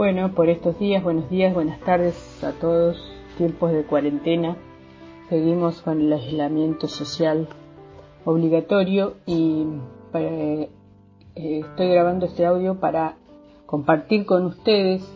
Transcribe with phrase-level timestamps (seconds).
[0.00, 2.96] Bueno, por estos días, buenos días, buenas tardes a todos,
[3.36, 4.56] tiempos de cuarentena.
[5.28, 7.48] Seguimos con el aislamiento social
[8.24, 9.66] obligatorio y
[10.14, 10.70] eh,
[11.34, 13.16] estoy grabando este audio para
[13.66, 15.06] compartir con ustedes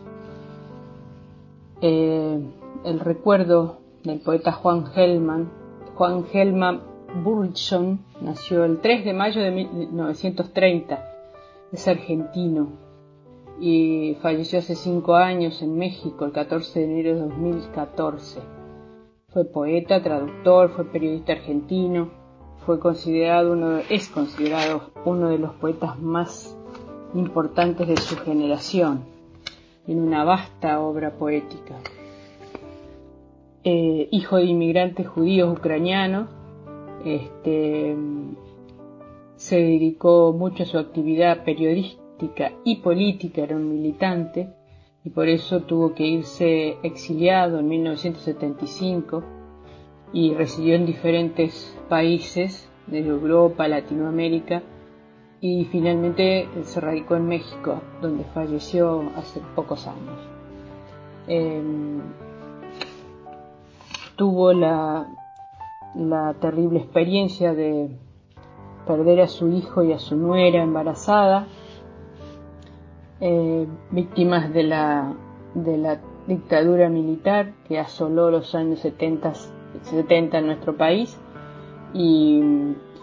[1.81, 2.39] eh,
[2.85, 5.51] el recuerdo del poeta Juan Gelman.
[5.95, 6.83] Juan Gelman
[7.25, 11.03] Burlson nació el 3 de mayo de 1930,
[11.73, 12.84] es argentino
[13.61, 18.41] y falleció hace cinco años en México, el 14 de enero de 2014.
[19.29, 22.11] Fue poeta, traductor, fue periodista argentino,
[22.67, 26.59] fue considerado uno, es considerado uno de los poetas más
[27.15, 29.05] importantes de su generación,
[29.87, 31.77] en una vasta obra poética.
[33.63, 36.29] Eh, hijo de inmigrantes judíos ucranianos,
[37.05, 37.97] este,
[39.37, 42.04] se dedicó mucho a su actividad periodística
[42.65, 44.49] y política, era un militante
[45.05, 49.23] y por eso tuvo que irse exiliado en 1975
[50.13, 54.63] y residió en diferentes países de Europa, Latinoamérica
[55.41, 60.19] y finalmente se radicó en México, donde falleció hace pocos años.
[61.27, 62.01] Em,
[64.17, 65.07] tuvo la,
[65.95, 67.91] la terrible experiencia de
[68.87, 71.47] perder a su hijo y a su nuera embarazada
[73.21, 75.15] eh, víctimas de la,
[75.55, 79.33] de la dictadura militar que asoló los años 70,
[79.83, 81.19] 70 en nuestro país
[81.93, 82.43] y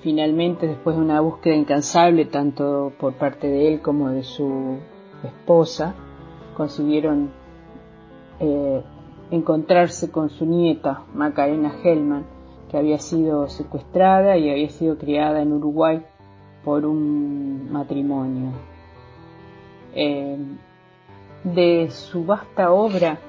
[0.01, 4.77] finalmente después de una búsqueda incansable tanto por parte de él como de su
[5.23, 5.95] esposa
[6.57, 7.29] consiguieron
[8.39, 8.83] eh,
[9.29, 12.25] encontrarse con su nieta Macarena Hellman
[12.69, 16.03] que había sido secuestrada y había sido criada en Uruguay
[16.63, 18.70] por un matrimonio
[19.93, 20.37] eh,
[21.43, 23.19] de su vasta obra,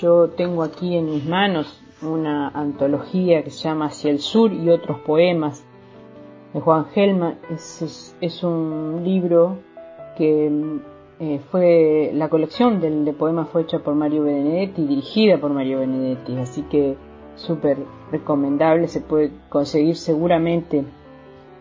[0.00, 4.70] yo tengo aquí en mis manos una antología que se llama Hacia el Sur y
[4.70, 5.64] otros poemas
[6.52, 7.38] de Juan Gelman.
[7.50, 9.58] Es, un libro
[10.16, 10.80] que
[11.20, 16.36] eh, fue la colección de poemas fue hecha por Mario Benedetti, dirigida por Mario Benedetti,
[16.38, 16.96] así que
[17.36, 17.78] súper
[18.10, 20.84] recomendable, se puede conseguir seguramente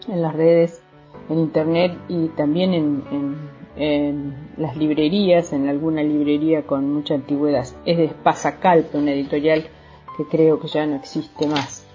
[0.08, 0.84] en las redes,
[1.30, 7.66] en internet y también en las librerías, en alguna librería con mucha antigüedad.
[7.86, 9.66] Es de Pasacalpe, una editorial
[10.16, 11.88] que creo que ya no existe más.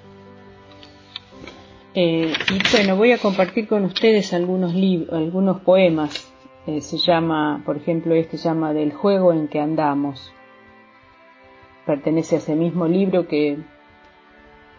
[1.94, 4.74] Eh, y bueno, voy a compartir con ustedes algunos,
[5.12, 6.32] algunos poemas.
[6.66, 10.32] Eh, se llama, por ejemplo, este se llama Del juego en que andamos.
[11.86, 13.58] Pertenece a ese mismo libro que,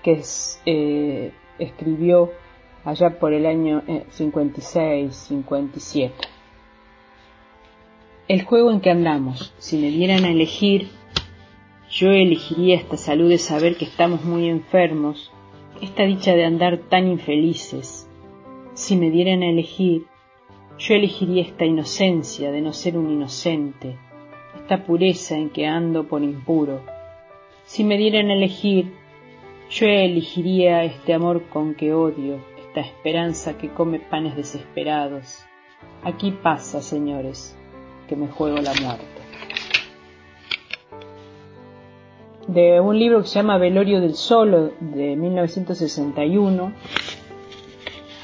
[0.04, 0.22] que
[0.66, 2.32] eh, escribió
[2.86, 6.39] allá por el año 56-57
[8.30, 9.56] el juego en que andamos.
[9.58, 10.88] Si me dieran a elegir,
[11.90, 15.32] yo elegiría esta salud de saber que estamos muy enfermos,
[15.82, 18.08] esta dicha de andar tan infelices.
[18.76, 20.06] Si me dieran a elegir,
[20.78, 23.98] yo elegiría esta inocencia de no ser un inocente,
[24.56, 26.84] esta pureza en que ando por impuro.
[27.66, 28.94] Si me dieran a elegir,
[29.72, 35.44] yo elegiría este amor con que odio, esta esperanza que come panes desesperados.
[36.04, 37.59] Aquí pasa, señores,
[38.10, 39.06] que me juego la muerte.
[42.48, 46.74] De un libro que se llama Velorio del Solo de 1961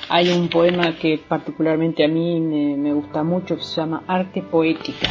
[0.09, 5.09] hay un poema que particularmente a mí me, gusta mucho que se llama Arte Poética.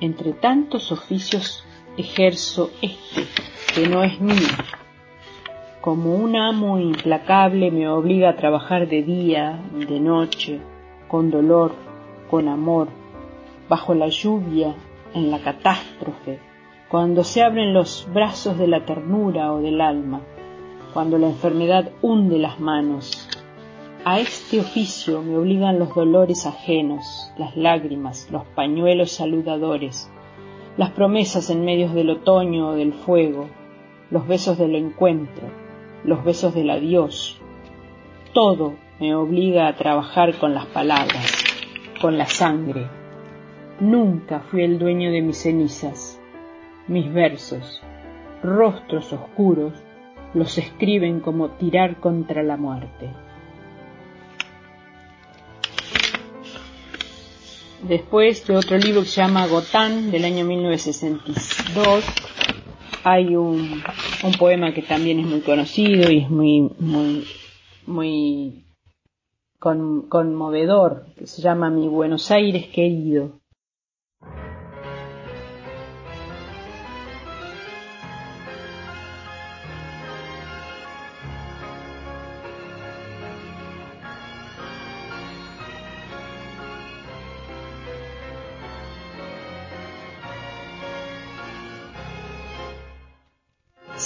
[0.00, 1.64] Entre tantos oficios
[1.96, 3.26] ejerzo este,
[3.74, 4.48] que no es mío.
[5.80, 10.60] Como un amo implacable me obliga a trabajar de día, de noche,
[11.08, 11.74] con dolor,
[12.30, 12.88] con amor,
[13.70, 14.74] bajo la lluvia,
[15.14, 16.40] en la catástrofe,
[16.90, 20.22] cuando se abren los brazos de la ternura o del alma,
[20.92, 23.28] cuando la enfermedad hunde las manos.
[24.04, 30.10] A este oficio me obligan los dolores ajenos, las lágrimas, los pañuelos saludadores,
[30.76, 33.46] las promesas en medio del otoño o del fuego,
[34.10, 35.46] los besos del encuentro,
[36.02, 37.40] los besos del adiós.
[38.32, 41.44] Todo me obliga a trabajar con las palabras,
[42.00, 42.99] con la sangre,
[43.80, 46.20] Nunca fui el dueño de mis cenizas.
[46.86, 47.80] Mis versos,
[48.42, 49.72] rostros oscuros,
[50.34, 53.10] los escriben como tirar contra la muerte.
[57.88, 62.04] Después de otro libro que se llama Gotán, del año 1962,
[63.02, 63.82] hay un,
[64.38, 67.24] poema que también es muy conocido y es muy, muy,
[67.86, 68.66] muy
[69.58, 73.39] conmovedor, que se llama Mi Buenos Aires querido.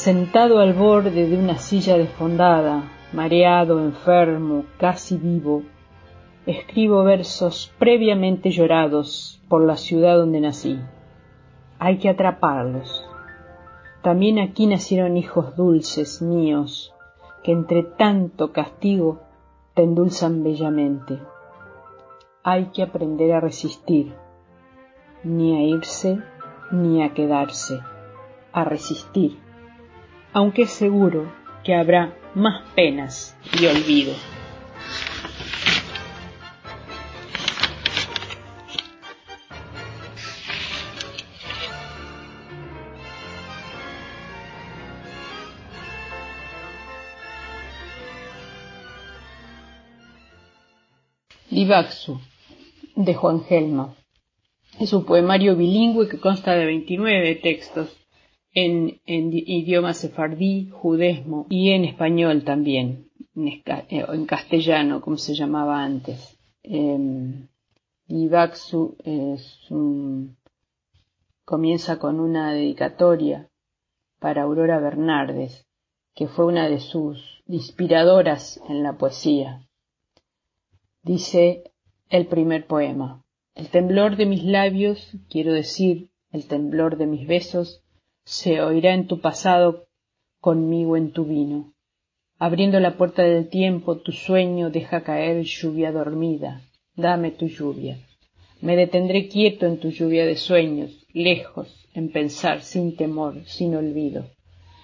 [0.05, 5.63] Sentado al borde de una silla desfondada, mareado, enfermo, casi vivo,
[6.45, 10.79] escribo versos previamente llorados por la ciudad donde nací.
[11.79, 13.09] Hay que atraparlos.
[14.03, 16.93] También aquí nacieron hijos dulces míos,
[17.43, 19.23] que entre tanto castigo
[19.73, 21.19] te endulzan bellamente.
[22.43, 24.13] Hay que aprender a resistir,
[25.23, 26.19] ni a irse
[26.71, 27.81] ni a quedarse,
[28.53, 29.43] a resistir,
[30.35, 31.33] aunque es seguro
[31.63, 34.13] que habrá más penas y olvido.
[51.49, 52.21] Libaxu,
[52.97, 53.95] de Juan Gelma.
[54.81, 58.04] Es un poemario bilingüe que consta de 29 textos
[58.55, 59.01] en,
[59.33, 63.49] idioma sefardí, judesmo y en español también, en,
[63.89, 66.39] eh, castellano, como se llamaba antes.
[66.63, 67.47] Eh,
[69.05, 69.69] es
[71.45, 73.51] comienza con una dedicatoria
[74.19, 75.67] para Aurora Bernardes,
[76.15, 79.69] que fue una de sus inspiradoras en la poesía.
[81.03, 81.73] Dice
[82.09, 83.23] el primer poema.
[83.55, 87.84] El temblor de mis labios, quiero decir, el temblor de mis besos,
[88.25, 89.87] se oirá en tu pasado
[90.41, 91.75] conmigo en tu vino.
[92.39, 96.63] Abriendo la puerta del tiempo, tu sueño deja caer lluvia dormida.
[96.97, 97.99] Dame tu lluvia.
[98.61, 104.27] Me detendré quieto en tu lluvia de sueños, lejos, en pensar, sin temor, sin olvido.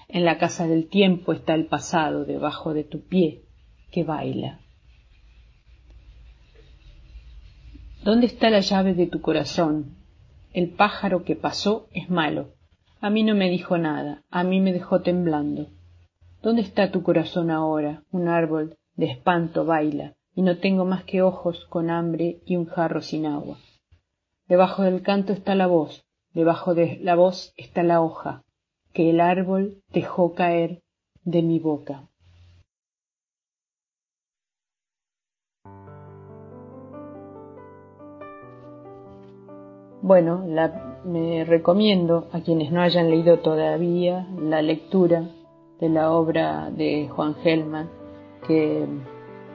[0.08, 3.42] En la casa del tiempo está el pasado debajo de tu pie
[3.90, 4.60] que baila.
[8.04, 9.96] ¿Dónde está la llave de tu corazón?
[10.52, 12.54] El pájaro que pasó es malo.
[13.02, 15.68] A mí no me dijo nada, a mí me dejó temblando.
[16.42, 18.02] ¿Dónde está tu corazón ahora?
[18.12, 22.66] Un árbol de espanto baila, y no tengo más que ojos con hambre y un
[22.66, 23.56] jarro sin agua.
[24.48, 26.04] Debajo del canto está la voz,
[26.34, 28.42] debajo de la voz está la hoja,
[28.92, 30.82] que el árbol dejó caer
[31.24, 32.06] de mi boca.
[40.02, 40.44] Bueno,
[41.04, 45.28] me recomiendo a quienes no hayan leído todavía la lectura
[45.80, 47.88] de la obra de Juan Gelman,
[48.46, 48.86] que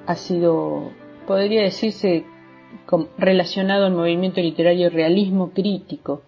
[0.08, 0.90] ha sido,
[1.28, 2.26] podría decirse,
[3.18, 6.22] relacionado al movimiento literario realismo crítico,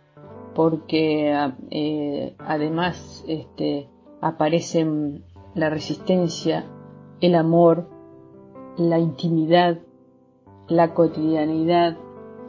[0.56, 1.36] porque
[1.72, 3.88] eh, además este,
[4.22, 5.24] aparecen
[5.56, 6.66] la resistencia,
[7.22, 7.88] el amor,
[8.78, 9.80] la intimidad,
[10.68, 11.98] la cotidianidad,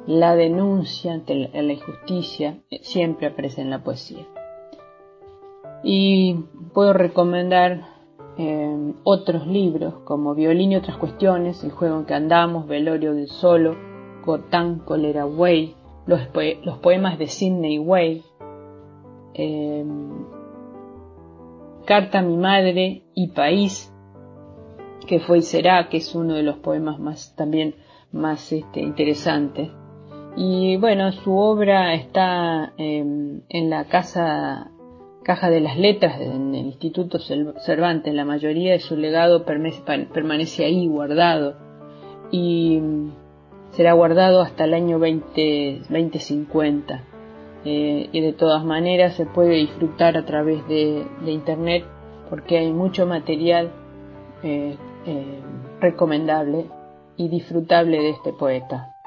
[0.08, 4.26] la denuncia ante la injusticia eh, siempre aparece en la poesía.
[5.82, 7.82] Y puedo recomendar
[8.38, 13.28] eh, otros libros como Violín y otras cuestiones, El juego en que andamos, Velorio del
[13.28, 13.76] Solo,
[14.24, 16.22] Gotán, Colera Way, los,
[16.78, 18.24] poemas de Sidney Way,
[19.34, 19.84] eh,
[21.84, 23.92] Carta a mi madre y País,
[25.06, 27.74] que fue y será, que es uno de los poemas más también
[28.10, 29.68] más este, interesantes
[30.36, 34.70] y bueno, su obra está em, en la casa,
[35.24, 38.14] caja de las letras en el Instituto Cervantes.
[38.14, 41.56] La mayoría de su legado permanece, ahí guardado
[42.30, 43.12] y mm,
[43.70, 47.04] será guardado hasta el año 20, 2050.
[47.64, 51.84] Eh, y de todas maneras se puede disfrutar a través de, internet
[52.30, 53.72] porque hay mucho material
[54.44, 55.40] eh, eh,
[55.80, 56.66] recomendable
[57.16, 58.97] y disfrutable de este poeta.